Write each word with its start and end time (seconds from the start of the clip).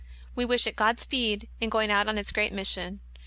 We 0.35 0.45
wish 0.45 0.65
it 0.65 0.75
God 0.75 0.99
speed 0.99 1.47
in 1.59 1.69
going 1.69 1.91
out 1.91 2.07
on 2.07 2.17
its 2.17 2.31
great 2.31 2.51
mission. 2.51 3.01